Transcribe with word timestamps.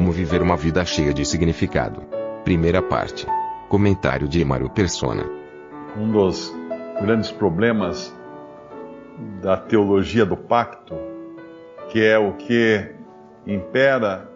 Como 0.00 0.12
viver 0.12 0.40
uma 0.40 0.56
vida 0.56 0.82
cheia 0.82 1.12
de 1.12 1.26
significado. 1.26 2.00
Primeira 2.42 2.80
parte. 2.80 3.26
Comentário 3.68 4.26
de 4.26 4.40
Emaro 4.40 4.70
Persona. 4.70 5.26
Um 5.94 6.10
dos 6.10 6.50
grandes 7.02 7.30
problemas 7.30 8.10
da 9.42 9.58
teologia 9.58 10.24
do 10.24 10.38
pacto, 10.38 10.94
que 11.90 12.02
é 12.02 12.18
o 12.18 12.32
que 12.32 12.94
impera 13.46 14.26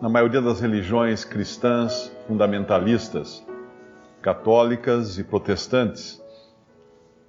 na 0.00 0.08
maioria 0.08 0.40
das 0.40 0.62
religiões 0.62 1.26
cristãs 1.26 2.10
fundamentalistas, 2.26 3.46
católicas 4.22 5.18
e 5.18 5.24
protestantes, 5.24 6.22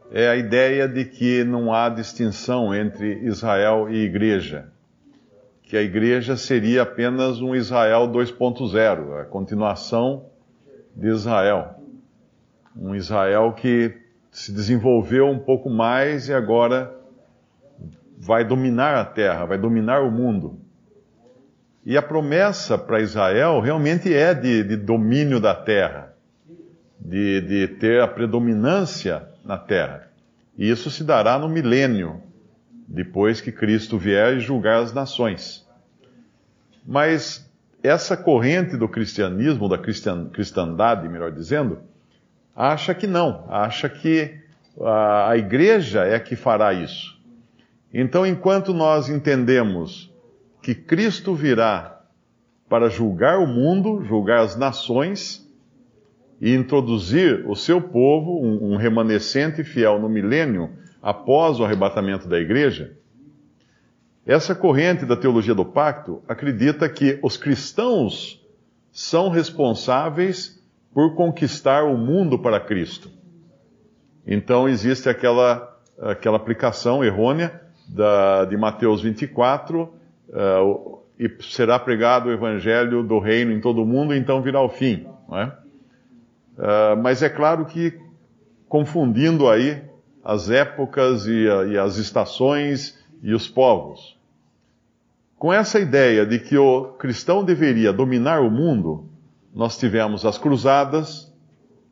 é 0.09 0.29
a 0.29 0.37
ideia 0.37 0.87
de 0.87 1.03
que 1.03 1.43
não 1.43 1.73
há 1.73 1.89
distinção 1.89 2.73
entre 2.73 3.25
Israel 3.25 3.89
e 3.89 4.05
igreja. 4.05 4.71
Que 5.73 5.77
a 5.77 5.81
igreja 5.81 6.37
seria 6.37 6.83
apenas 6.83 7.41
um 7.41 7.55
Israel 7.55 8.07
2.0, 8.07 9.21
a 9.21 9.25
continuação 9.25 10.27
de 10.95 11.07
Israel. 11.07 11.79
Um 12.77 12.93
Israel 12.93 13.51
que 13.53 13.91
se 14.29 14.51
desenvolveu 14.51 15.27
um 15.27 15.39
pouco 15.39 15.71
mais 15.71 16.29
e 16.29 16.33
agora 16.35 16.95
vai 18.19 18.45
dominar 18.45 18.97
a 18.97 19.03
terra, 19.03 19.45
vai 19.45 19.57
dominar 19.57 20.03
o 20.03 20.11
mundo. 20.11 20.59
E 21.83 21.97
a 21.97 22.03
promessa 22.03 22.77
para 22.77 23.01
Israel 23.01 23.59
realmente 23.59 24.13
é 24.13 24.31
de, 24.35 24.63
de 24.63 24.77
domínio 24.77 25.39
da 25.39 25.55
terra, 25.55 26.13
de, 26.99 27.41
de, 27.41 27.67
ter 27.67 27.99
a 27.99 28.07
predominância 28.07 29.27
na 29.43 29.57
terra. 29.57 30.07
E 30.55 30.69
isso 30.69 30.91
se 30.91 31.03
dará 31.03 31.39
no 31.39 31.49
milênio, 31.49 32.21
depois 32.87 33.41
que 33.41 33.51
Cristo 33.51 33.97
vier 33.97 34.37
e 34.37 34.39
julgar 34.39 34.83
as 34.83 34.93
nações. 34.93 35.62
Mas 36.93 37.51
essa 37.81 38.15
corrente 38.15 38.77
do 38.77 38.87
cristianismo, 38.87 39.67
da 39.67 39.79
cristandade, 39.79 41.09
melhor 41.09 41.31
dizendo, 41.31 41.79
acha 42.55 42.93
que 42.93 43.07
não, 43.07 43.47
acha 43.49 43.89
que 43.89 44.37
a, 44.79 45.31
a 45.31 45.35
igreja 45.35 46.03
é 46.03 46.19
que 46.19 46.35
fará 46.35 46.71
isso. 46.71 47.19
Então, 47.91 48.27
enquanto 48.27 48.75
nós 48.75 49.09
entendemos 49.09 50.13
que 50.61 50.75
Cristo 50.75 51.33
virá 51.33 51.99
para 52.69 52.89
julgar 52.89 53.39
o 53.39 53.47
mundo, 53.47 54.03
julgar 54.05 54.41
as 54.41 54.55
nações 54.55 55.51
e 56.39 56.53
introduzir 56.53 57.43
o 57.49 57.55
seu 57.55 57.81
povo, 57.81 58.39
um, 58.39 58.73
um 58.73 58.75
remanescente 58.75 59.63
fiel 59.63 59.97
no 59.97 60.07
milênio 60.07 60.69
após 61.01 61.59
o 61.59 61.65
arrebatamento 61.65 62.27
da 62.27 62.39
igreja, 62.39 62.95
essa 64.25 64.55
corrente 64.55 65.05
da 65.05 65.17
teologia 65.17 65.53
do 65.53 65.65
pacto 65.65 66.23
acredita 66.27 66.87
que 66.87 67.19
os 67.21 67.35
cristãos 67.35 68.41
são 68.91 69.29
responsáveis 69.29 70.63
por 70.93 71.15
conquistar 71.15 71.83
o 71.83 71.97
mundo 71.97 72.39
para 72.39 72.59
Cristo. 72.59 73.09
Então 74.25 74.69
existe 74.69 75.09
aquela, 75.09 75.77
aquela 75.99 76.37
aplicação 76.37 77.03
errônea 77.03 77.61
da, 77.87 78.45
de 78.45 78.55
Mateus 78.55 79.01
24, 79.01 79.83
uh, 80.29 80.99
e 81.19 81.29
será 81.41 81.77
pregado 81.77 82.29
o 82.29 82.31
evangelho 82.31 83.03
do 83.03 83.19
reino 83.19 83.51
em 83.51 83.59
todo 83.59 83.83
o 83.83 83.85
mundo, 83.85 84.15
então 84.15 84.41
virá 84.41 84.61
o 84.61 84.69
fim. 84.69 85.05
É? 85.33 85.45
Uh, 85.45 87.01
mas 87.01 87.21
é 87.21 87.29
claro 87.29 87.65
que 87.65 87.99
confundindo 88.69 89.49
aí 89.49 89.83
as 90.23 90.49
épocas 90.49 91.27
e, 91.27 91.43
e 91.71 91.77
as 91.77 91.97
estações 91.97 93.02
e 93.23 93.33
os 93.33 93.47
povos. 93.47 94.19
Com 95.39 95.51
essa 95.51 95.79
ideia 95.79 96.25
de 96.25 96.39
que 96.39 96.57
o 96.57 96.93
cristão 96.93 97.43
deveria 97.43 97.91
dominar 97.91 98.41
o 98.41 98.51
mundo, 98.51 99.09
nós 99.55 99.77
tivemos 99.77 100.25
as 100.25 100.37
cruzadas, 100.37 101.33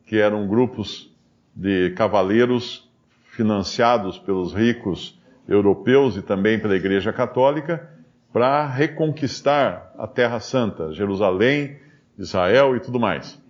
que 0.06 0.18
eram 0.18 0.46
grupos 0.46 1.10
de 1.54 1.90
cavaleiros 1.90 2.88
financiados 3.24 4.18
pelos 4.18 4.52
ricos 4.52 5.18
europeus 5.48 6.16
e 6.16 6.22
também 6.22 6.58
pela 6.58 6.76
Igreja 6.76 7.12
Católica 7.12 7.90
para 8.32 8.66
reconquistar 8.66 9.92
a 9.98 10.06
Terra 10.06 10.40
Santa, 10.40 10.92
Jerusalém, 10.92 11.76
Israel 12.18 12.76
e 12.76 12.80
tudo 12.80 12.98
mais. 13.00 13.40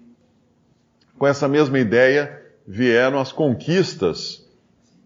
Com 1.19 1.26
essa 1.26 1.47
mesma 1.47 1.78
ideia 1.78 2.43
vieram 2.66 3.19
as 3.19 3.32
conquistas 3.32 4.41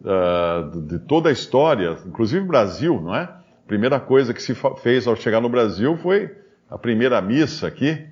uh, 0.00 0.80
de 0.82 0.98
toda 0.98 1.28
a 1.28 1.32
história, 1.32 1.96
inclusive 2.06 2.44
Brasil, 2.44 3.00
não 3.00 3.14
é? 3.14 3.22
A 3.22 3.66
primeira 3.66 3.98
coisa 3.98 4.32
que 4.32 4.42
se 4.42 4.54
fez 4.82 5.06
ao 5.06 5.16
chegar 5.16 5.40
no 5.40 5.48
Brasil 5.48 5.96
foi 5.96 6.30
a 6.70 6.78
primeira 6.78 7.20
missa 7.20 7.66
aqui 7.66 8.06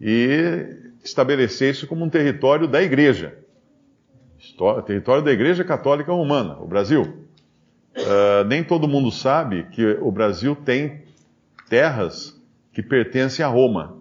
e 0.00 0.76
estabelecer 1.02 1.70
isso 1.70 1.86
como 1.86 2.04
um 2.04 2.10
território 2.10 2.66
da 2.66 2.82
Igreja. 2.82 3.38
Território 4.84 5.22
da 5.22 5.32
Igreja 5.32 5.64
Católica 5.64 6.12
Romana, 6.12 6.58
o 6.58 6.66
Brasil. 6.66 7.02
Uh, 7.96 8.44
nem 8.46 8.62
todo 8.62 8.86
mundo 8.86 9.10
sabe 9.10 9.64
que 9.72 9.98
o 10.00 10.10
Brasil 10.12 10.54
tem 10.54 11.02
terras 11.68 12.40
que 12.72 12.82
pertencem 12.82 13.44
a 13.44 13.48
Roma. 13.48 13.96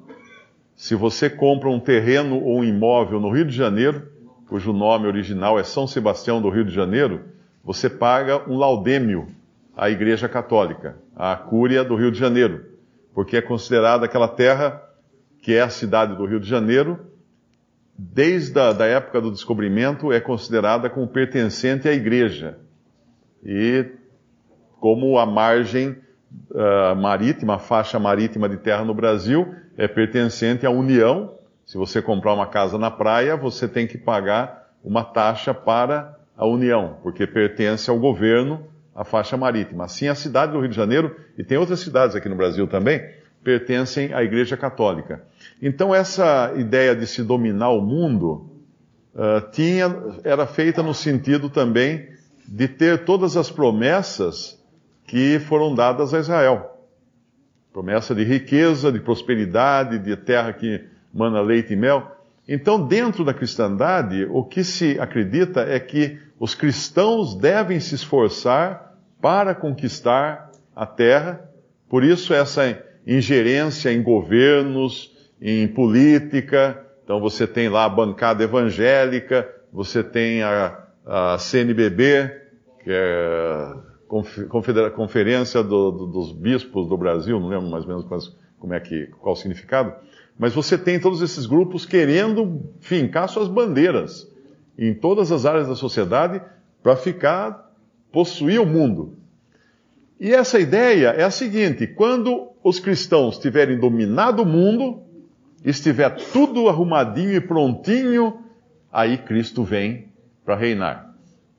Se 0.76 0.94
você 0.94 1.30
compra 1.30 1.70
um 1.70 1.80
terreno 1.80 2.40
ou 2.40 2.60
um 2.60 2.64
imóvel 2.64 3.20
no 3.20 3.32
Rio 3.32 3.46
de 3.46 3.56
Janeiro, 3.56 4.12
cujo 4.48 4.74
nome 4.74 5.08
original 5.08 5.60
é 5.60 5.64
São 5.64 5.88
Sebastião 5.88 6.42
do 6.42 6.50
Rio 6.50 6.66
de 6.66 6.74
Janeiro, 6.74 7.22
você 7.64 7.90
paga 7.90 8.50
um 8.50 8.58
laudêmio 8.58 9.28
à 9.76 9.90
Igreja 9.90 10.30
Católica, 10.30 10.98
à 11.16 11.36
Cúria 11.36 11.84
do 11.84 11.96
Rio 11.96 12.12
de 12.12 12.18
Janeiro, 12.18 12.66
porque 13.14 13.38
é 13.38 13.42
considerada 13.42 14.06
aquela 14.06 14.28
terra 14.28 14.82
que 15.42 15.54
é 15.54 15.62
a 15.62 15.70
cidade 15.70 16.16
do 16.16 16.26
Rio 16.26 16.40
de 16.40 16.48
Janeiro, 16.48 17.00
desde 17.98 18.60
a 18.60 18.74
da 18.74 18.86
época 18.86 19.20
do 19.20 19.32
descobrimento, 19.32 20.12
é 20.12 20.20
considerada 20.20 20.90
como 20.90 21.08
pertencente 21.08 21.88
à 21.88 21.94
Igreja 21.94 22.58
e 23.44 23.86
como 24.80 25.18
a 25.18 25.26
margem 25.26 25.96
uh, 26.52 26.96
marítima, 26.96 27.56
a 27.56 27.60
faixa 27.60 27.98
marítima 27.98 28.48
de 28.48 28.58
terra 28.58 28.86
no 28.86 28.94
Brasil 28.94 29.54
é 29.76 29.88
pertencente 29.88 30.66
à 30.66 30.70
União. 30.70 31.37
Se 31.68 31.78
você 31.78 32.02
comprar 32.02 32.34
uma 32.34 32.48
casa 32.48 32.78
na 32.78 32.90
praia, 32.90 33.36
você 33.36 33.68
tem 33.68 33.86
que 33.86 33.98
pagar 33.98 34.70
uma 34.82 35.04
taxa 35.04 35.54
para 35.54 36.18
a 36.38 36.48
União, 36.48 36.96
porque 37.04 37.28
pertence 37.28 37.90
ao 37.90 38.00
governo 38.00 38.66
a 38.96 39.04
faixa 39.04 39.36
marítima. 39.36 39.84
Assim, 39.84 40.08
a 40.08 40.16
cidade 40.16 40.54
do 40.54 40.62
Rio 40.62 40.70
de 40.70 40.76
Janeiro, 40.78 41.14
e 41.38 41.44
tem 41.44 41.58
outras 41.58 41.82
cidades 41.82 42.16
aqui 42.16 42.30
no 42.30 42.38
Brasil 42.38 42.68
também, 42.68 43.06
pertencem 43.44 44.14
à 44.14 44.24
Igreja 44.24 44.56
Católica. 44.56 45.22
Então, 45.62 45.94
essa 45.94 46.54
ideia 46.56 46.96
de 46.96 47.06
se 47.06 47.22
dominar 47.22 47.72
o 47.72 47.82
mundo 47.82 48.50
uh, 49.14 49.52
tinha, 49.52 49.94
era 50.24 50.48
feita 50.48 50.82
no 50.82 50.94
sentido 50.94 51.50
também 51.50 52.08
de 52.48 52.70
ter 52.70 53.04
todas 53.04 53.36
as 53.36 53.52
promessas 53.52 54.58
que 55.04 55.38
foram 55.40 55.76
dadas 55.76 56.14
a 56.14 56.20
Israel. 56.20 56.88
Promessa 57.74 58.16
de 58.16 58.24
riqueza, 58.24 58.90
de 58.90 59.02
prosperidade, 59.02 60.00
de 60.00 60.16
terra 60.16 60.54
que 60.54 60.96
mana 61.14 61.42
leite 61.42 61.74
e 61.74 61.76
mel. 61.76 62.12
Então, 62.48 62.88
dentro 62.88 63.26
da 63.26 63.34
cristandade, 63.34 64.26
o 64.30 64.44
que 64.44 64.64
se 64.64 65.00
acredita 65.00 65.62
é 65.62 65.80
que 65.80 66.18
os 66.40 66.56
cristãos 66.56 67.36
devem 67.36 67.80
se 67.80 67.96
esforçar 67.96 68.96
para 69.22 69.54
conquistar 69.54 70.52
a 70.76 70.86
terra, 70.86 71.50
por 71.90 72.04
isso 72.04 72.34
essa 72.34 72.82
ingerência 73.06 73.92
em 73.92 74.02
governos, 74.02 75.12
em 75.42 75.68
política. 75.68 76.86
Então, 77.04 77.20
você 77.20 77.48
tem 77.48 77.68
lá 77.68 77.86
a 77.86 77.90
bancada 77.90 78.44
evangélica, 78.44 79.50
você 79.72 80.04
tem 80.04 80.44
a, 80.44 80.84
a 81.06 81.38
CNBB, 81.38 82.32
que 82.84 82.92
é 82.92 83.74
a 84.08 84.90
Conferência 84.92 85.62
do, 85.62 85.92
do, 85.92 86.06
dos 86.08 86.32
Bispos 86.32 86.88
do 86.88 86.98
Brasil, 86.98 87.40
não 87.40 87.50
lembro 87.50 87.70
mais 87.70 87.84
ou 87.84 87.90
menos 87.90 88.34
como 88.58 88.74
é 88.74 88.80
que, 88.80 89.08
qual 89.20 89.34
o 89.34 89.36
significado, 89.36 89.94
mas 90.38 90.54
você 90.54 90.78
tem 90.78 91.00
todos 91.00 91.22
esses 91.22 91.46
grupos 91.46 91.86
querendo 91.86 92.62
fincar 92.80 93.28
suas 93.28 93.48
bandeiras 93.48 94.32
em 94.78 94.94
todas 94.94 95.32
as 95.32 95.46
áreas 95.46 95.68
da 95.68 95.76
sociedade 95.76 96.42
para 96.84 96.96
ficar, 96.96 97.72
possuir 98.12 98.62
o 98.62 98.66
mundo. 98.66 99.18
E 100.20 100.34
essa 100.34 100.60
ideia 100.60 101.10
é 101.10 101.24
a 101.24 101.32
seguinte: 101.32 101.88
quando 101.88 102.50
os 102.64 102.80
cristãos 102.80 103.40
tiverem 103.40 103.80
dominado 103.80 104.44
o 104.44 104.46
mundo, 104.46 105.02
estiver 105.64 106.10
tudo 106.32 106.70
arrumadinho 106.70 107.36
e 107.36 107.42
prontinho, 107.42 108.42
aí 108.92 109.18
Cristo 109.18 109.64
vem 109.64 110.10
para 110.46 110.56
reinar. 110.56 111.14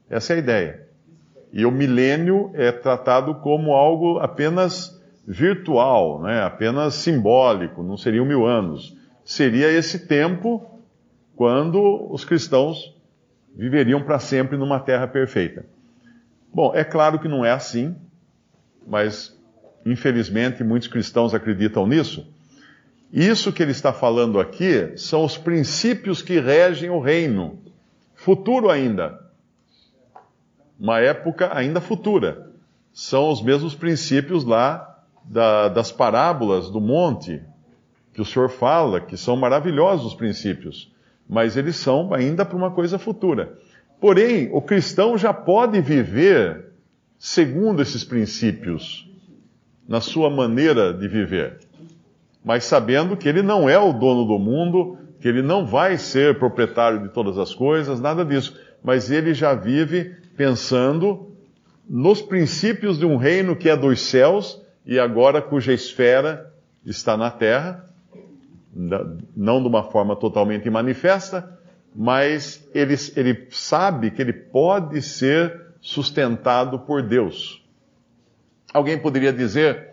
Essa 0.09 0.33
é 0.33 0.37
a 0.37 0.39
ideia. 0.39 0.89
E 1.53 1.65
o 1.65 1.71
milênio 1.71 2.51
é 2.55 2.71
tratado 2.71 3.37
como 3.37 3.73
algo 3.73 4.19
apenas 4.19 4.98
virtual, 5.29 6.23
né? 6.23 6.43
apenas 6.43 6.95
simbólico, 6.95 7.83
não 7.83 7.99
seriam 7.99 8.25
mil 8.25 8.47
anos. 8.47 8.97
Seria 9.23 9.71
esse 9.71 10.07
tempo 10.07 10.81
quando 11.37 12.11
os 12.11 12.25
cristãos 12.25 12.97
viveriam 13.55 14.03
para 14.03 14.19
sempre 14.19 14.57
numa 14.57 14.81
terra 14.81 15.07
perfeita. 15.07 15.67
Bom, 16.53 16.75
é 16.75 16.83
claro 16.83 17.19
que 17.19 17.29
não 17.29 17.45
é 17.45 17.51
assim, 17.51 17.95
mas 18.87 19.39
infelizmente 19.85 20.65
muitos 20.65 20.89
cristãos 20.89 21.35
acreditam 21.35 21.87
nisso. 21.87 22.27
Isso 23.13 23.53
que 23.53 23.63
ele 23.63 23.73
está 23.73 23.93
falando 23.93 24.41
aqui 24.41 24.97
são 24.97 25.27
os 25.27 25.37
princípios 25.37 26.23
que 26.23 26.41
regem 26.41 26.89
o 26.89 27.01
reino, 27.01 27.59
futuro 28.15 28.71
ainda. 28.71 29.21
Uma 30.81 31.01
época 31.01 31.55
ainda 31.55 31.83
futura. 31.83 32.51
São 32.95 33.31
os 33.31 33.43
mesmos 33.43 33.75
princípios 33.75 34.45
lá 34.45 34.98
da, 35.25 35.69
das 35.69 35.93
parábolas 35.93 36.71
do 36.71 36.81
monte, 36.81 37.43
que 38.13 38.21
o 38.21 38.25
Senhor 38.25 38.49
fala, 38.49 39.01
que 39.01 39.17
são 39.17 39.37
maravilhosos 39.37 40.07
os 40.07 40.15
princípios, 40.15 40.93
mas 41.29 41.57
eles 41.57 41.77
são 41.77 42.13
ainda 42.13 42.45
para 42.45 42.57
uma 42.57 42.71
coisa 42.71 42.99
futura. 42.99 43.59
Porém, 44.01 44.49
o 44.53 44.63
cristão 44.63 45.19
já 45.19 45.33
pode 45.33 45.81
viver 45.81 46.73
segundo 47.19 47.83
esses 47.83 48.05
princípios, 48.05 49.09
na 49.89 50.01
sua 50.01 50.31
maneira 50.31 50.93
de 50.93 51.09
viver 51.09 51.69
mas 52.49 52.65
sabendo 52.65 53.15
que 53.15 53.29
ele 53.29 53.43
não 53.43 53.69
é 53.69 53.79
o 53.79 53.93
dono 53.93 54.25
do 54.25 54.39
mundo, 54.39 54.97
que 55.21 55.29
ele 55.29 55.43
não 55.43 55.67
vai 55.67 55.99
ser 55.99 56.39
proprietário 56.39 57.03
de 57.03 57.11
todas 57.11 57.37
as 57.37 57.55
coisas, 57.55 58.01
nada 58.01 58.25
disso. 58.25 58.59
Mas 58.83 59.11
ele 59.11 59.35
já 59.35 59.55
vive 59.55 60.17
pensando 60.35 61.33
nos 61.87 62.23
princípios 62.23 62.99
de 62.99 63.05
um 63.05 63.17
reino 63.17 63.55
que 63.55 63.69
é 63.69 63.77
dos 63.77 64.01
céus 64.01 64.63
e 64.89 64.99
agora 64.99 65.43
cuja 65.43 65.75
esfera 65.75 66.51
está 66.83 67.15
na 67.15 67.31
terra, 67.31 67.85
não 69.37 69.61
de 69.61 69.69
uma 69.69 69.83
forma 69.83 70.17
totalmente 70.17 70.71
manifesta, 70.71 71.59
mas 71.95 72.67
ele, 72.73 72.95
ele 73.15 73.49
sabe 73.51 74.11
que 74.11 74.23
ele 74.23 74.33
pode 74.33 75.03
ser 75.03 75.75
sustentado 75.79 76.79
por 76.79 77.03
Deus. 77.03 77.63
Alguém 78.73 78.99
poderia 78.99 79.31
dizer, 79.33 79.91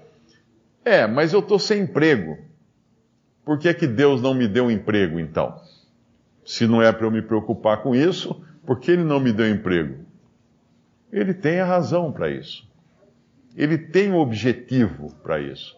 é, 0.86 1.06
mas 1.06 1.34
eu 1.34 1.42
estou 1.42 1.60
sem 1.60 1.82
emprego. 1.82 2.38
Por 3.44 3.60
que, 3.60 3.68
é 3.68 3.74
que 3.74 3.88
Deus 3.88 4.22
não 4.22 4.34
me 4.34 4.48
deu 4.48 4.72
emprego 4.72 5.20
então? 5.20 5.62
Se 6.46 6.66
não 6.66 6.82
é 6.82 6.90
para 6.94 7.06
eu 7.06 7.12
me 7.12 7.22
preocupar 7.22 7.84
com 7.84 7.94
isso, 7.94 8.42
por 8.66 8.80
que 8.80 8.92
Ele 8.92 9.04
não 9.04 9.20
me 9.20 9.34
deu 9.34 9.50
emprego? 9.50 10.06
Ele 11.12 11.34
tem 11.34 11.60
a 11.60 11.66
razão 11.66 12.14
para 12.14 12.30
isso. 12.30 12.66
Ele 13.56 13.78
tem 13.78 14.12
um 14.12 14.18
objetivo 14.18 15.14
para 15.24 15.40
isso. 15.40 15.76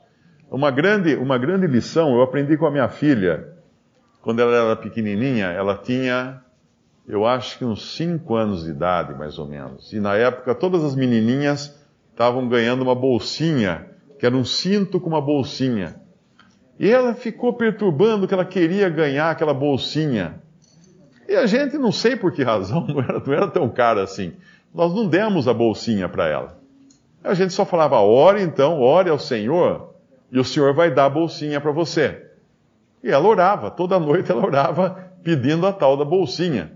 Uma 0.49 0.71
grande, 0.71 1.15
uma 1.15 1.37
grande 1.37 1.67
lição 1.67 2.15
eu 2.15 2.21
aprendi 2.21 2.57
com 2.57 2.65
a 2.65 2.71
minha 2.71 2.87
filha, 2.87 3.53
quando 4.21 4.41
ela 4.41 4.55
era 4.55 4.75
pequenininha, 4.75 5.47
ela 5.47 5.77
tinha, 5.77 6.41
eu 7.07 7.25
acho 7.25 7.57
que 7.57 7.65
uns 7.65 7.95
5 7.95 8.35
anos 8.35 8.63
de 8.63 8.71
idade, 8.71 9.13
mais 9.13 9.37
ou 9.37 9.47
menos. 9.47 9.93
E 9.93 9.99
na 9.99 10.15
época, 10.15 10.55
todas 10.55 10.83
as 10.83 10.95
menininhas 10.95 11.77
estavam 12.11 12.47
ganhando 12.47 12.81
uma 12.81 12.95
bolsinha 12.95 13.87
que 14.17 14.25
era 14.25 14.35
um 14.35 14.43
cinto 14.43 14.99
com 14.99 15.09
uma 15.09 15.21
bolsinha. 15.21 15.95
E 16.79 16.89
ela 16.89 17.13
ficou 17.13 17.53
perturbando 17.53 18.27
que 18.27 18.33
ela 18.33 18.45
queria 18.45 18.89
ganhar 18.89 19.31
aquela 19.31 19.53
bolsinha. 19.53 20.41
E 21.27 21.35
a 21.35 21.45
gente, 21.45 21.77
não 21.77 21.91
sei 21.91 22.15
por 22.15 22.31
que 22.31 22.43
razão, 22.43 22.85
não 22.87 22.99
era, 23.01 23.19
não 23.19 23.33
era 23.33 23.47
tão 23.47 23.69
cara 23.69 24.03
assim. 24.03 24.33
Nós 24.73 24.93
não 24.93 25.07
demos 25.07 25.47
a 25.47 25.53
bolsinha 25.53 26.07
para 26.07 26.27
ela. 26.27 26.56
A 27.27 27.33
gente 27.33 27.53
só 27.53 27.65
falava, 27.65 27.99
ore 27.99 28.41
então, 28.41 28.79
ore 28.79 29.09
ao 29.09 29.19
Senhor, 29.19 29.93
e 30.31 30.39
o 30.39 30.45
Senhor 30.45 30.73
vai 30.73 30.89
dar 30.89 31.05
a 31.05 31.09
bolsinha 31.09 31.59
para 31.59 31.71
você. 31.71 32.25
E 33.03 33.09
ela 33.11 33.27
orava, 33.27 33.69
toda 33.69 33.99
noite 33.99 34.31
ela 34.31 34.45
orava 34.45 35.11
pedindo 35.21 35.67
a 35.67 35.73
tal 35.73 35.97
da 35.97 36.05
bolsinha. 36.05 36.71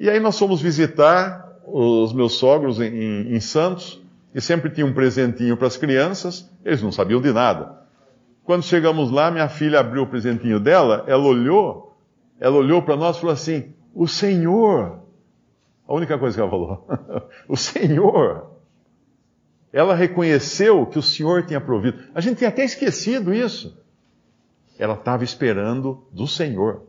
E 0.00 0.10
aí 0.10 0.18
nós 0.18 0.36
fomos 0.36 0.60
visitar 0.60 1.46
os 1.64 2.12
meus 2.12 2.34
sogros 2.34 2.80
em, 2.80 2.86
em, 2.86 3.36
em 3.36 3.40
Santos, 3.40 4.02
e 4.34 4.40
sempre 4.40 4.68
tinha 4.68 4.84
um 4.84 4.92
presentinho 4.92 5.56
para 5.56 5.68
as 5.68 5.76
crianças, 5.76 6.50
eles 6.64 6.82
não 6.82 6.90
sabiam 6.90 7.20
de 7.20 7.32
nada. 7.32 7.86
Quando 8.42 8.64
chegamos 8.64 9.12
lá, 9.12 9.30
minha 9.30 9.48
filha 9.48 9.78
abriu 9.78 10.02
o 10.02 10.06
presentinho 10.08 10.58
dela, 10.58 11.04
ela 11.06 11.24
olhou, 11.24 11.96
ela 12.40 12.56
olhou 12.56 12.82
para 12.82 12.96
nós 12.96 13.16
e 13.16 13.20
falou 13.20 13.32
assim: 13.32 13.72
O 13.94 14.06
Senhor. 14.08 15.00
A 15.86 15.94
única 15.94 16.18
coisa 16.18 16.34
que 16.36 16.40
ela 16.40 16.50
falou. 16.50 16.86
o 17.48 17.56
Senhor. 17.56 18.55
Ela 19.76 19.94
reconheceu 19.94 20.86
que 20.86 20.98
o 20.98 21.02
Senhor 21.02 21.44
tinha 21.44 21.60
provido. 21.60 22.02
A 22.14 22.20
gente 22.22 22.38
tinha 22.38 22.48
até 22.48 22.64
esquecido 22.64 23.34
isso. 23.34 23.78
Ela 24.78 24.94
estava 24.94 25.22
esperando 25.22 26.02
do 26.10 26.26
Senhor. 26.26 26.84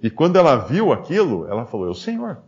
E 0.00 0.08
quando 0.08 0.36
ela 0.36 0.54
viu 0.54 0.92
aquilo, 0.92 1.48
ela 1.48 1.66
falou: 1.66 1.88
É 1.88 1.90
o 1.90 1.96
Senhor. 1.96 2.38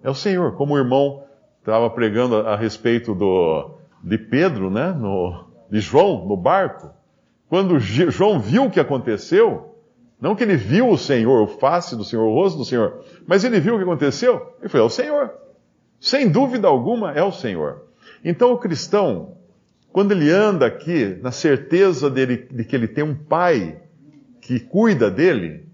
É 0.00 0.08
o 0.08 0.14
Senhor. 0.14 0.54
Como 0.54 0.74
o 0.74 0.78
irmão 0.78 1.24
estava 1.58 1.90
pregando 1.90 2.36
a 2.36 2.54
respeito 2.54 3.16
do, 3.16 3.78
de 4.00 4.16
Pedro, 4.16 4.70
né, 4.70 4.92
no, 4.92 5.46
de 5.68 5.80
João, 5.80 6.24
no 6.24 6.36
barco. 6.36 6.90
Quando 7.48 7.80
João 7.80 8.38
viu 8.38 8.66
o 8.66 8.70
que 8.70 8.78
aconteceu, 8.78 9.76
não 10.20 10.36
que 10.36 10.44
ele 10.44 10.56
viu 10.56 10.88
o 10.88 10.96
Senhor, 10.96 11.42
o 11.42 11.48
face 11.48 11.96
do 11.96 12.04
Senhor, 12.04 12.24
o 12.24 12.32
rosto 12.34 12.58
do 12.58 12.64
Senhor, 12.64 13.04
mas 13.26 13.42
ele 13.42 13.58
viu 13.58 13.74
o 13.74 13.78
que 13.78 13.82
aconteceu, 13.82 14.54
e 14.62 14.68
foi: 14.68 14.78
é 14.78 14.84
o 14.84 14.88
Senhor. 14.88 15.34
Sem 15.98 16.28
dúvida 16.28 16.68
alguma, 16.68 17.10
é 17.10 17.24
o 17.24 17.32
Senhor. 17.32 17.85
Então 18.28 18.52
o 18.52 18.58
cristão, 18.58 19.36
quando 19.92 20.10
ele 20.10 20.28
anda 20.32 20.66
aqui, 20.66 21.16
na 21.22 21.30
certeza 21.30 22.10
dele, 22.10 22.48
de 22.50 22.64
que 22.64 22.74
ele 22.74 22.88
tem 22.88 23.04
um 23.04 23.14
pai 23.14 23.80
que 24.40 24.58
cuida 24.58 25.08
dele, 25.08 25.68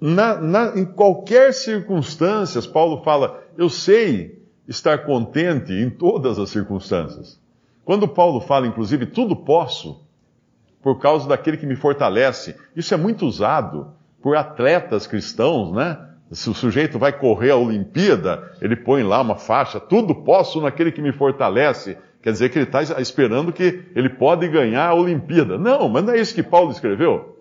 na, 0.00 0.40
na, 0.40 0.78
em 0.78 0.84
qualquer 0.84 1.52
circunstância, 1.52 2.62
Paulo 2.62 3.02
fala, 3.02 3.42
eu 3.58 3.68
sei 3.68 4.40
estar 4.68 5.04
contente 5.04 5.72
em 5.72 5.90
todas 5.90 6.38
as 6.38 6.48
circunstâncias. 6.50 7.40
Quando 7.84 8.06
Paulo 8.06 8.40
fala, 8.40 8.68
inclusive, 8.68 9.06
tudo 9.06 9.34
posso, 9.34 10.06
por 10.80 11.00
causa 11.00 11.28
daquele 11.28 11.56
que 11.56 11.66
me 11.66 11.74
fortalece, 11.74 12.54
isso 12.76 12.94
é 12.94 12.96
muito 12.96 13.26
usado 13.26 13.92
por 14.22 14.36
atletas 14.36 15.08
cristãos, 15.08 15.72
né? 15.72 15.98
Se 16.32 16.48
o 16.48 16.54
sujeito 16.54 16.98
vai 16.98 17.12
correr 17.12 17.50
a 17.50 17.56
Olimpíada, 17.56 18.52
ele 18.60 18.74
põe 18.74 19.02
lá 19.02 19.20
uma 19.20 19.36
faixa, 19.36 19.78
tudo 19.78 20.14
posso 20.14 20.60
naquele 20.60 20.90
que 20.90 21.02
me 21.02 21.12
fortalece. 21.12 21.98
Quer 22.22 22.32
dizer 22.32 22.48
que 22.48 22.58
ele 22.58 22.64
está 22.64 22.82
esperando 23.00 23.52
que 23.52 23.84
ele 23.94 24.08
pode 24.08 24.48
ganhar 24.48 24.88
a 24.88 24.94
Olimpíada. 24.94 25.58
Não, 25.58 25.88
mas 25.88 26.04
não 26.04 26.14
é 26.14 26.20
isso 26.20 26.34
que 26.34 26.42
Paulo 26.42 26.70
escreveu. 26.70 27.36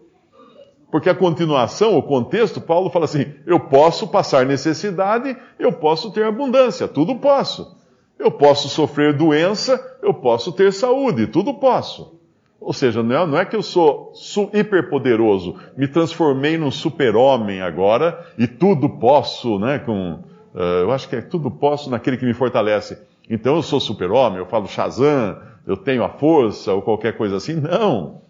Porque 0.92 1.10
a 1.10 1.16
continuação, 1.16 1.98
o 1.98 2.04
contexto, 2.04 2.60
Paulo 2.60 2.90
fala 2.90 3.06
assim: 3.06 3.34
eu 3.46 3.60
posso 3.60 4.08
passar 4.08 4.46
necessidade, 4.46 5.38
eu 5.58 5.72
posso 5.72 6.12
ter 6.12 6.26
abundância, 6.26 6.88
tudo 6.88 7.16
posso. 7.16 7.80
Eu 8.20 8.30
posso 8.30 8.68
sofrer 8.68 9.16
doença, 9.16 9.80
eu 10.04 10.14
posso 10.14 10.52
ter 10.52 10.74
saúde, 10.74 11.28
tudo 11.28 11.54
posso. 11.54 12.21
Ou 12.62 12.72
seja, 12.72 13.02
não 13.02 13.16
é, 13.16 13.28
não 13.28 13.38
é 13.40 13.44
que 13.44 13.56
eu 13.56 13.64
sou 13.64 14.14
hiperpoderoso, 14.54 15.56
me 15.76 15.88
transformei 15.88 16.58
num 16.58 16.72
super-homem 16.72 17.62
agora 17.62 18.26
e 18.38 18.48
tudo 18.48 18.88
posso, 18.88 19.60
né? 19.60 19.80
Com, 19.80 20.20
uh, 20.54 20.60
eu 20.84 20.92
acho 20.92 21.10
que 21.10 21.16
é 21.16 21.22
tudo 21.22 21.50
posso 21.50 21.90
naquele 21.90 22.18
que 22.18 22.26
me 22.26 22.34
fortalece. 22.34 23.02
Então 23.30 23.56
eu 23.56 23.64
sou 23.64 23.80
super-homem, 23.80 24.38
eu 24.38 24.46
falo 24.46 24.68
Shazam, 24.68 25.42
eu 25.66 25.76
tenho 25.76 26.04
a 26.04 26.10
força 26.10 26.74
ou 26.74 26.82
qualquer 26.82 27.18
coisa 27.18 27.38
assim. 27.38 27.56
Não 27.56 28.22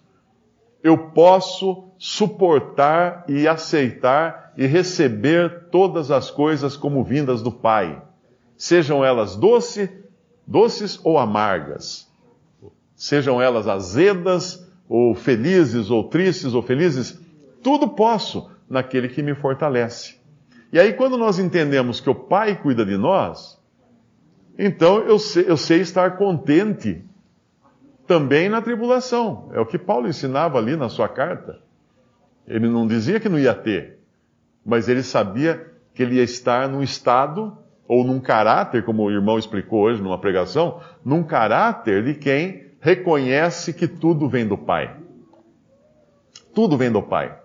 eu 0.84 0.98
posso 0.98 1.92
suportar 1.98 3.26
e 3.28 3.48
aceitar 3.48 4.54
e 4.58 4.66
receber 4.66 5.68
todas 5.72 6.12
as 6.12 6.32
coisas 6.32 6.76
como 6.76 7.04
vindas 7.04 7.42
do 7.42 7.52
Pai, 7.52 8.02
sejam 8.58 9.06
elas 9.06 9.36
doce, 9.36 9.90
doces 10.46 11.00
ou 11.04 11.18
amargas, 11.18 12.11
sejam 13.02 13.42
elas 13.42 13.68
azedas 13.68 14.64
ou 14.88 15.16
felizes 15.16 15.90
ou 15.90 16.04
tristes 16.04 16.54
ou 16.54 16.62
felizes, 16.62 17.20
tudo 17.64 17.90
posso 17.90 18.52
naquele 18.70 19.10
que 19.10 19.24
me 19.24 19.34
fortalece. 19.34 20.20
E 20.72 20.80
aí, 20.80 20.94
quando 20.94 21.18
nós 21.18 21.40
entendemos 21.40 22.00
que 22.00 22.12
o 22.12 22.14
Pai 22.14 22.62
cuida 22.62 22.86
de 22.86 22.96
nós, 22.98 23.60
então 24.56 25.00
eu 25.00 25.18
sei, 25.18 25.46
eu 25.48 25.58
sei 25.58 25.82
estar 25.82 26.16
contente 26.16 27.04
também 28.06 28.48
na 28.50 28.62
tribulação. 28.62 29.50
É 29.52 29.60
o 29.60 29.66
que 29.66 29.80
Paulo 29.80 30.08
ensinava 30.08 30.60
ali 30.60 30.76
na 30.76 30.88
sua 30.88 31.10
carta. 31.10 31.60
Ele 32.48 32.70
não 32.70 32.86
dizia 32.86 33.20
que 33.20 33.28
não 33.28 33.40
ia 33.40 33.56
ter, 33.56 33.98
mas 34.64 34.88
ele 34.88 35.02
sabia 35.02 35.74
que 35.96 36.04
ele 36.04 36.18
ia 36.18 36.24
estar 36.24 36.70
num 36.70 36.84
estado 36.84 37.58
ou 37.88 38.04
num 38.04 38.20
caráter, 38.20 38.86
como 38.86 39.02
o 39.02 39.12
irmão 39.12 39.40
explicou 39.40 39.86
hoje 39.86 40.04
numa 40.04 40.20
pregação, 40.20 40.80
num 41.04 41.24
caráter 41.24 42.04
de 42.04 42.14
quem 42.14 42.71
reconhece 42.82 43.72
que 43.74 43.88
tudo 43.88 44.28
vem 44.28 44.46
do 44.46 44.58
Pai. 44.58 44.98
Tudo 46.54 46.76
vem 46.76 46.92
do 46.92 47.02
Pai. 47.02 47.40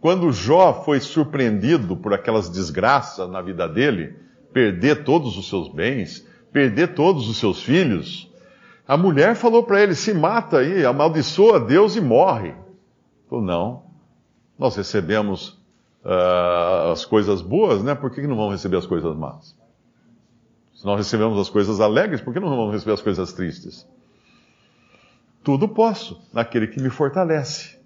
Quando 0.00 0.32
Jó 0.32 0.84
foi 0.84 1.00
surpreendido 1.00 1.96
por 1.96 2.12
aquelas 2.14 2.48
desgraças 2.48 3.28
na 3.28 3.42
vida 3.42 3.66
dele, 3.66 4.16
perder 4.52 5.02
todos 5.02 5.36
os 5.36 5.48
seus 5.48 5.68
bens, 5.68 6.26
perder 6.52 6.94
todos 6.94 7.28
os 7.28 7.38
seus 7.38 7.62
filhos, 7.62 8.30
a 8.86 8.96
mulher 8.96 9.34
falou 9.34 9.62
para 9.62 9.82
ele: 9.82 9.94
se 9.94 10.12
mata 10.12 10.58
aí, 10.58 10.84
amaldiçoa 10.84 11.58
Deus 11.60 11.96
e 11.96 12.00
morre. 12.00 12.54
Falou: 13.28 13.44
não, 13.44 13.82
nós 14.58 14.76
recebemos 14.76 15.60
uh, 16.04 16.92
as 16.92 17.04
coisas 17.04 17.40
boas, 17.40 17.82
né? 17.82 17.94
Por 17.94 18.10
que 18.10 18.26
não 18.26 18.36
vamos 18.36 18.52
receber 18.52 18.76
as 18.76 18.86
coisas 18.86 19.16
más? 19.16 19.56
Se 20.74 20.84
nós 20.84 20.98
recebemos 20.98 21.38
as 21.38 21.50
coisas 21.50 21.80
alegres, 21.80 22.20
por 22.20 22.32
que 22.32 22.40
não 22.40 22.48
vamos 22.48 22.72
receber 22.72 22.92
as 22.92 23.02
coisas 23.02 23.32
tristes? 23.32 23.86
Tudo 25.42 25.68
posso 25.68 26.20
naquele 26.32 26.66
que 26.66 26.80
me 26.80 26.90
fortalece. 26.90 27.78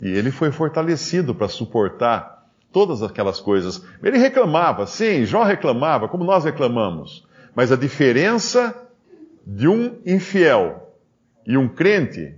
E 0.00 0.08
ele 0.08 0.30
foi 0.30 0.50
fortalecido 0.50 1.34
para 1.34 1.48
suportar 1.48 2.48
todas 2.72 3.02
aquelas 3.02 3.40
coisas. 3.40 3.84
Ele 4.02 4.18
reclamava, 4.18 4.86
sim, 4.86 5.24
Jó 5.24 5.42
reclamava, 5.42 6.08
como 6.08 6.24
nós 6.24 6.44
reclamamos. 6.44 7.26
Mas 7.54 7.72
a 7.72 7.76
diferença 7.76 8.88
de 9.46 9.66
um 9.66 9.98
infiel 10.06 10.94
e 11.46 11.56
um 11.56 11.68
crente 11.68 12.34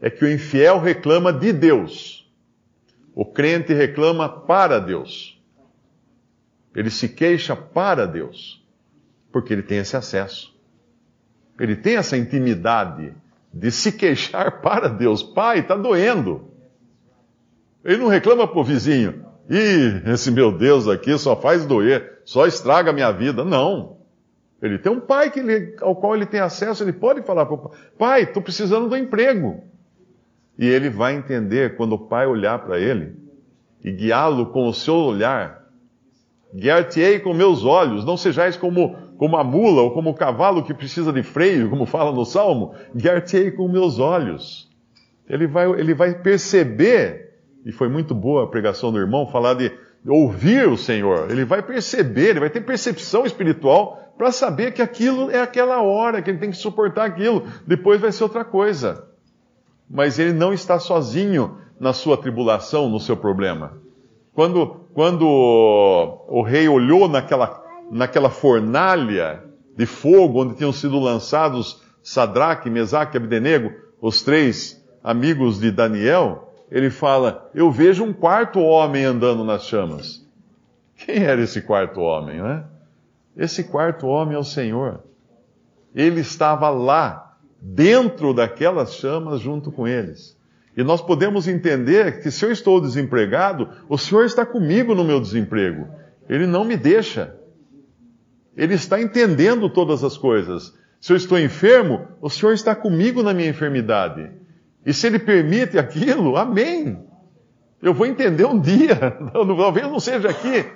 é 0.00 0.08
que 0.08 0.24
o 0.24 0.30
infiel 0.30 0.80
reclama 0.80 1.32
de 1.32 1.52
Deus. 1.52 2.30
O 3.14 3.24
crente 3.24 3.72
reclama 3.72 4.28
para 4.28 4.78
Deus. 4.78 5.42
Ele 6.74 6.90
se 6.90 7.08
queixa 7.08 7.56
para 7.56 8.06
Deus. 8.06 8.64
Porque 9.32 9.52
ele 9.52 9.62
tem 9.62 9.78
esse 9.78 9.96
acesso. 9.96 10.56
Ele 11.58 11.76
tem 11.76 11.96
essa 11.96 12.16
intimidade 12.16 13.12
de 13.52 13.70
se 13.70 13.92
queixar 13.92 14.60
para 14.60 14.88
Deus. 14.88 15.22
Pai, 15.22 15.60
está 15.60 15.76
doendo. 15.76 16.48
Ele 17.84 17.98
não 17.98 18.08
reclama 18.08 18.46
para 18.46 18.58
o 18.58 18.64
vizinho. 18.64 19.24
Ih, 19.48 20.02
esse 20.12 20.30
meu 20.30 20.52
Deus 20.52 20.86
aqui 20.86 21.16
só 21.18 21.34
faz 21.34 21.64
doer, 21.64 22.20
só 22.24 22.46
estraga 22.46 22.90
a 22.90 22.92
minha 22.92 23.10
vida. 23.10 23.44
Não. 23.44 23.96
Ele 24.60 24.78
tem 24.78 24.90
um 24.90 25.00
pai 25.00 25.32
ele, 25.34 25.76
ao 25.80 25.94
qual 25.94 26.14
ele 26.14 26.26
tem 26.26 26.40
acesso, 26.40 26.82
ele 26.82 26.92
pode 26.92 27.22
falar 27.22 27.46
para 27.46 27.54
o 27.54 27.58
pai: 27.58 27.78
Pai, 27.96 28.22
estou 28.22 28.42
precisando 28.42 28.88
do 28.88 28.96
emprego. 28.96 29.62
E 30.58 30.66
ele 30.66 30.90
vai 30.90 31.14
entender 31.14 31.76
quando 31.76 31.92
o 31.92 31.98
pai 31.98 32.26
olhar 32.26 32.58
para 32.58 32.78
ele 32.78 33.14
e 33.82 33.92
guiá-lo 33.92 34.46
com 34.46 34.66
o 34.66 34.74
seu 34.74 34.94
olhar. 34.94 35.64
Guiar-te-ei 36.52 37.20
com 37.20 37.32
meus 37.32 37.64
olhos, 37.64 38.04
não 38.04 38.16
sejais 38.16 38.56
como, 38.56 38.96
como 39.18 39.36
a 39.36 39.42
mula 39.42 39.82
ou 39.82 39.90
como 39.90 40.10
o 40.10 40.14
cavalo 40.14 40.62
que 40.62 40.72
precisa 40.72 41.12
de 41.12 41.24
freio, 41.24 41.68
como 41.68 41.84
fala 41.84 42.12
no 42.12 42.24
Salmo. 42.24 42.72
Guiar-te-ei 42.94 43.50
com 43.50 43.68
meus 43.68 43.98
olhos. 43.98 44.70
Ele 45.28 45.46
vai, 45.46 45.68
ele 45.72 45.92
vai 45.92 46.14
perceber, 46.14 47.34
e 47.66 47.72
foi 47.72 47.88
muito 47.88 48.14
boa 48.14 48.44
a 48.44 48.46
pregação 48.46 48.92
do 48.92 48.98
irmão, 48.98 49.26
falar 49.26 49.54
de 49.54 49.72
ouvir 50.06 50.68
o 50.68 50.76
Senhor. 50.76 51.30
Ele 51.30 51.44
vai 51.44 51.60
perceber, 51.60 52.30
ele 52.30 52.40
vai 52.40 52.48
ter 52.48 52.60
percepção 52.60 53.26
espiritual 53.26 54.14
para 54.16 54.30
saber 54.30 54.72
que 54.72 54.80
aquilo 54.80 55.30
é 55.30 55.40
aquela 55.40 55.82
hora, 55.82 56.22
que 56.22 56.30
ele 56.30 56.38
tem 56.38 56.50
que 56.50 56.56
suportar 56.56 57.04
aquilo, 57.04 57.44
depois 57.66 58.00
vai 58.00 58.12
ser 58.12 58.22
outra 58.22 58.44
coisa. 58.44 59.04
Mas 59.90 60.18
ele 60.18 60.32
não 60.32 60.52
está 60.52 60.78
sozinho 60.78 61.58
na 61.78 61.92
sua 61.92 62.16
tribulação, 62.16 62.88
no 62.88 63.00
seu 63.00 63.16
problema. 63.16 63.78
Quando, 64.32 64.86
quando 64.94 65.26
o 65.26 66.42
rei 66.42 66.68
olhou 66.68 67.08
naquela, 67.08 67.57
naquela 67.90 68.30
fornalha 68.30 69.44
de 69.76 69.86
fogo 69.86 70.42
onde 70.42 70.56
tinham 70.56 70.72
sido 70.72 70.98
lançados 70.98 71.82
Sadraque, 72.02 72.70
Mesaque 72.70 73.16
e 73.16 73.18
Abdenego, 73.18 73.72
os 74.00 74.22
três 74.22 74.82
amigos 75.02 75.60
de 75.60 75.70
Daniel, 75.70 76.54
ele 76.70 76.90
fala: 76.90 77.50
Eu 77.54 77.70
vejo 77.70 78.04
um 78.04 78.12
quarto 78.12 78.60
homem 78.60 79.04
andando 79.04 79.44
nas 79.44 79.64
chamas. 79.64 80.26
Quem 80.96 81.24
era 81.24 81.40
esse 81.40 81.62
quarto 81.62 82.00
homem, 82.00 82.42
né? 82.42 82.64
Esse 83.36 83.64
quarto 83.64 84.06
homem 84.06 84.34
é 84.34 84.38
o 84.38 84.44
Senhor. 84.44 85.00
Ele 85.94 86.20
estava 86.20 86.68
lá, 86.70 87.36
dentro 87.60 88.34
daquelas 88.34 88.94
chamas, 88.94 89.40
junto 89.40 89.70
com 89.70 89.86
eles. 89.86 90.36
E 90.76 90.82
nós 90.82 91.00
podemos 91.00 91.48
entender 91.48 92.20
que 92.22 92.30
se 92.30 92.44
eu 92.44 92.52
estou 92.52 92.80
desempregado, 92.80 93.68
o 93.88 93.98
Senhor 93.98 94.24
está 94.24 94.46
comigo 94.46 94.94
no 94.94 95.04
meu 95.04 95.20
desemprego. 95.20 95.88
Ele 96.28 96.46
não 96.46 96.64
me 96.64 96.76
deixa. 96.76 97.37
Ele 98.58 98.74
está 98.74 99.00
entendendo 99.00 99.70
todas 99.70 100.02
as 100.02 100.18
coisas. 100.18 100.76
Se 101.00 101.12
eu 101.12 101.16
estou 101.16 101.38
enfermo, 101.38 102.08
o 102.20 102.28
Senhor 102.28 102.52
está 102.52 102.74
comigo 102.74 103.22
na 103.22 103.32
minha 103.32 103.48
enfermidade. 103.48 104.32
E 104.84 104.92
se 104.92 105.06
Ele 105.06 105.20
permite 105.20 105.78
aquilo, 105.78 106.36
amém. 106.36 106.98
Eu 107.80 107.94
vou 107.94 108.04
entender 108.04 108.44
um 108.44 108.58
dia. 108.58 108.96
Talvez 109.32 109.86
não 109.86 110.00
seja 110.00 110.28
aqui, 110.28 110.66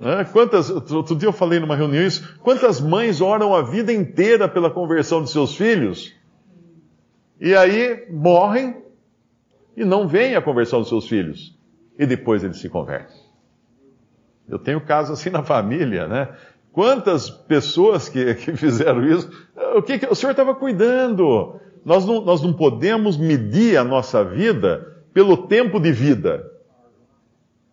né? 0.00 0.24
Quantas, 0.32 0.70
outro 0.90 1.14
dia 1.14 1.28
eu 1.28 1.32
falei 1.32 1.60
numa 1.60 1.76
reunião 1.76 2.04
isso, 2.04 2.36
quantas 2.42 2.80
mães 2.80 3.20
oram 3.20 3.54
a 3.54 3.62
vida 3.62 3.92
inteira 3.92 4.48
pela 4.48 4.68
conversão 4.68 5.22
de 5.22 5.30
seus 5.30 5.54
filhos, 5.54 6.12
e 7.40 7.54
aí 7.54 8.06
morrem 8.10 8.82
e 9.76 9.84
não 9.84 10.08
vem 10.08 10.34
a 10.34 10.42
conversão 10.42 10.80
dos 10.80 10.88
seus 10.88 11.06
filhos, 11.06 11.56
e 11.96 12.04
depois 12.06 12.42
eles 12.42 12.58
se 12.58 12.68
convertem. 12.68 13.16
Eu 14.48 14.58
tenho 14.58 14.80
casos 14.80 15.20
assim 15.20 15.30
na 15.30 15.44
família, 15.44 16.08
né? 16.08 16.28
Quantas 16.72 17.28
pessoas 17.28 18.08
que, 18.08 18.34
que 18.34 18.56
fizeram 18.56 19.04
isso, 19.04 19.30
o 19.74 19.82
que, 19.82 19.98
que 19.98 20.06
o 20.06 20.14
Senhor 20.14 20.32
estava 20.32 20.54
cuidando? 20.54 21.60
Nós 21.84 22.04
não, 22.06 22.20
nós 22.20 22.42
não 22.42 22.52
podemos 22.52 23.16
medir 23.16 23.76
a 23.76 23.84
nossa 23.84 24.24
vida 24.24 25.02
pelo 25.12 25.36
tempo 25.36 25.80
de 25.80 25.92
vida. 25.92 26.50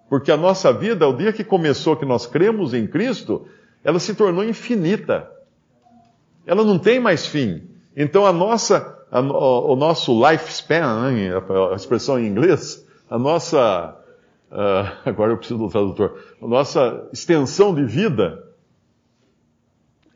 Porque 0.09 0.31
a 0.31 0.37
nossa 0.37 0.71
vida, 0.71 1.07
o 1.07 1.15
dia 1.15 1.33
que 1.33 1.43
começou, 1.43 1.97
que 1.97 2.05
nós 2.05 2.25
cremos 2.25 2.73
em 2.73 2.87
Cristo, 2.87 3.45
ela 3.83 3.99
se 3.99 4.15
tornou 4.15 4.43
infinita. 4.43 5.29
Ela 6.45 6.63
não 6.63 6.79
tem 6.79 6.99
mais 6.99 7.27
fim. 7.27 7.63
Então 7.95 8.25
a 8.25 8.31
nossa, 8.31 8.97
a, 9.11 9.19
o 9.19 9.75
nosso 9.75 10.13
lifespan, 10.25 11.11
né, 11.11 11.31
a 11.71 11.75
expressão 11.75 12.17
em 12.17 12.27
inglês, 12.27 12.85
a 13.09 13.19
nossa, 13.19 13.97
uh, 14.49 14.97
agora 15.09 15.33
eu 15.33 15.37
preciso 15.37 15.59
do 15.59 15.69
tradutor, 15.69 16.17
a 16.41 16.47
nossa 16.47 17.09
extensão 17.11 17.75
de 17.75 17.83
vida 17.83 18.46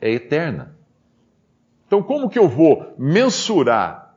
é 0.02 0.12
eterna. 0.12 0.76
Então 1.88 2.02
como 2.02 2.30
que 2.30 2.40
eu 2.40 2.48
vou 2.48 2.94
mensurar 2.98 4.16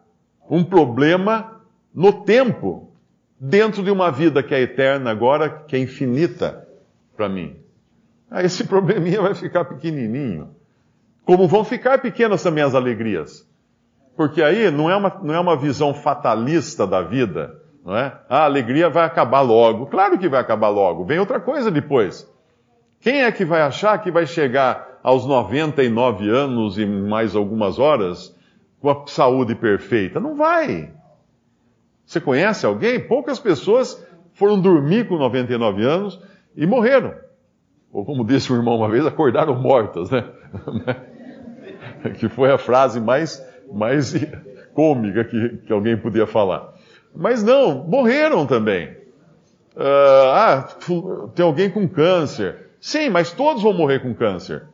um 0.48 0.64
problema 0.64 1.60
no 1.94 2.24
tempo 2.24 2.90
dentro 3.38 3.82
de 3.82 3.90
uma 3.90 4.10
vida 4.10 4.42
que 4.42 4.54
é 4.54 4.60
eterna 4.60 5.10
agora, 5.10 5.48
que 5.48 5.76
é 5.76 5.78
infinita 5.78 6.66
para 7.16 7.28
mim. 7.28 7.56
Ah, 8.30 8.42
esse 8.42 8.64
probleminha 8.66 9.20
vai 9.20 9.34
ficar 9.34 9.64
pequenininho. 9.64 10.50
Como 11.24 11.46
vão 11.46 11.64
ficar 11.64 12.00
pequenas 12.00 12.42
também 12.42 12.64
as 12.64 12.74
alegrias. 12.74 13.48
Porque 14.16 14.42
aí 14.42 14.70
não 14.70 14.90
é 14.90 14.96
uma, 14.96 15.20
não 15.22 15.34
é 15.34 15.40
uma 15.40 15.56
visão 15.56 15.92
fatalista 15.92 16.86
da 16.86 17.02
vida, 17.02 17.60
não 17.84 17.96
é? 17.96 18.16
Ah, 18.28 18.40
a 18.40 18.44
alegria 18.44 18.88
vai 18.88 19.04
acabar 19.04 19.40
logo. 19.40 19.86
Claro 19.86 20.18
que 20.18 20.28
vai 20.28 20.40
acabar 20.40 20.68
logo. 20.68 21.04
Vem 21.04 21.18
outra 21.18 21.40
coisa 21.40 21.70
depois. 21.70 22.30
Quem 23.00 23.22
é 23.22 23.32
que 23.32 23.44
vai 23.44 23.62
achar 23.62 23.98
que 23.98 24.10
vai 24.10 24.26
chegar 24.26 24.93
aos 25.04 25.26
99 25.26 26.30
anos 26.30 26.78
e 26.78 26.86
mais 26.86 27.36
algumas 27.36 27.78
horas 27.78 28.34
com 28.80 28.88
a 28.88 29.06
saúde 29.06 29.54
perfeita? 29.54 30.18
Não 30.18 30.34
vai. 30.34 30.90
Você 32.06 32.22
conhece 32.22 32.64
alguém? 32.64 32.98
Poucas 32.98 33.38
pessoas 33.38 34.02
foram 34.32 34.58
dormir 34.58 35.06
com 35.06 35.18
99 35.18 35.84
anos 35.84 36.18
e 36.56 36.66
morreram. 36.66 37.14
Ou 37.92 38.02
como 38.04 38.24
disse 38.24 38.50
o 38.50 38.56
irmão 38.56 38.76
uma 38.76 38.88
vez, 38.88 39.04
acordaram 39.04 39.54
mortas, 39.54 40.10
né? 40.10 40.24
que 42.18 42.28
foi 42.28 42.50
a 42.50 42.58
frase 42.58 42.98
mais, 42.98 43.44
mais 43.70 44.14
cômica 44.72 45.22
que, 45.24 45.58
que 45.66 45.72
alguém 45.72 45.96
podia 45.98 46.26
falar. 46.26 46.72
Mas 47.14 47.44
não, 47.44 47.84
morreram 47.84 48.46
também. 48.46 48.88
Uh, 49.76 50.28
ah, 50.32 50.68
tem 51.34 51.44
alguém 51.44 51.70
com 51.70 51.86
câncer. 51.86 52.70
Sim, 52.80 53.10
mas 53.10 53.32
todos 53.32 53.62
vão 53.62 53.72
morrer 53.72 54.00
com 54.00 54.14
câncer. 54.14 54.73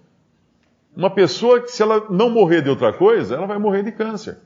Uma 0.96 1.10
pessoa 1.10 1.60
que, 1.60 1.70
se 1.70 1.82
ela 1.82 2.06
não 2.10 2.30
morrer 2.30 2.62
de 2.62 2.68
outra 2.68 2.92
coisa, 2.92 3.36
ela 3.36 3.46
vai 3.46 3.58
morrer 3.58 3.82
de 3.82 3.92
câncer. 3.92 4.38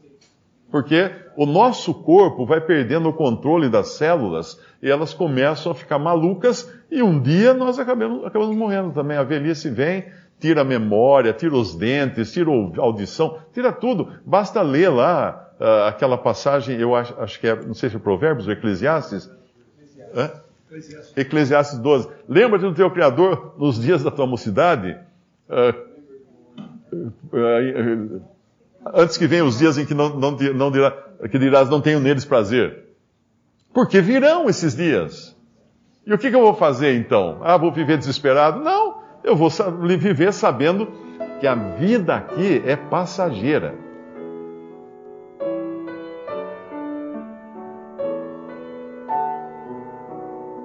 Porque 0.71 1.11
o 1.37 1.47
nosso 1.47 1.95
corpo 1.95 2.45
vai 2.45 2.61
perdendo 2.61 3.09
o 3.09 3.13
controle 3.13 3.69
das 3.69 3.91
células 3.91 4.61
e 4.83 4.91
elas 4.91 5.15
começam 5.15 5.73
a 5.73 5.75
ficar 5.75 5.99
malucas 5.99 6.69
e 6.91 7.03
um 7.03 7.21
dia 7.21 7.55
nós 7.55 7.79
acabamos, 7.79 8.25
acabamos 8.25 8.57
morrendo 8.57 8.91
também. 8.93 9.17
A 9.17 9.23
velhice 9.23 9.71
vem, 9.71 10.07
tira 10.41 10.63
a 10.63 10.65
memória, 10.65 11.33
tira 11.33 11.55
os 11.55 11.75
dentes, 11.75 12.33
tira 12.33 12.51
a 12.51 12.83
audição, 12.83 13.39
tira 13.53 13.73
tudo. 13.73 14.15
Basta 14.27 14.63
ler 14.63 14.89
lá 14.89 15.49
uh, 15.61 15.89
aquela 15.89 16.19
passagem, 16.19 16.79
eu 16.79 16.95
acho, 16.95 17.15
acho, 17.21 17.39
que 17.41 17.47
é, 17.47 17.55
não 17.55 17.75
sei 17.75 17.89
se 17.89 17.97
é 17.97 17.99
Provérbios 17.99 18.47
ou 18.47 18.53
Eclesiastes. 18.53 19.31
Eclesiastes. 20.69 21.17
Eclesiastes 21.17 21.79
12. 21.79 22.09
Lembra-te 22.29 22.63
do 22.63 22.75
teu 22.75 22.91
Criador 22.91 23.55
nos 23.59 23.81
dias 23.81 24.03
da 24.03 24.11
tua 24.11 24.27
mocidade, 24.27 24.99
antes 28.95 29.17
que 29.17 29.27
venham 29.27 29.47
os 29.47 29.59
dias 29.59 29.79
em 29.79 29.87
que 29.87 29.95
não, 29.95 30.19
não, 30.19 30.33
não 30.33 30.71
dirá, 30.71 30.91
que 31.31 31.39
dirás 31.39 31.69
não 31.69 31.81
tenho 31.81 32.01
neles 32.01 32.25
prazer. 32.25 32.85
Porque 33.73 34.01
virão 34.01 34.49
esses 34.49 34.77
dias. 34.77 35.35
E 36.07 36.13
o 36.13 36.19
que, 36.19 36.31
que 36.31 36.37
eu 36.37 36.43
vou 36.43 36.55
fazer 36.55 36.97
então? 36.97 37.41
Ah, 37.43 37.57
vou 37.57 37.73
viver 37.73 37.99
desesperado? 37.99 38.61
Não, 38.61 39.03
eu 39.23 39.35
vou 39.35 39.49
viver 39.99 40.33
sabendo 40.33 40.89
que 41.41 41.47
a 41.47 41.55
vida 41.55 42.15
aqui 42.15 42.63
é 42.67 42.77
passageira. 42.77 43.75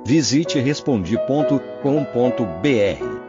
Visite 0.05 0.59
respondi.com.br. 0.59 3.28